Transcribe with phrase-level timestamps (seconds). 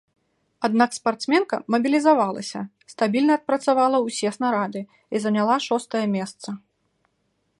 [0.67, 2.59] Аднак спартсменка мабілізавалася,
[2.93, 4.81] стабільна адпрацавала ўсе снарады
[5.17, 6.49] і заняла шостае месца.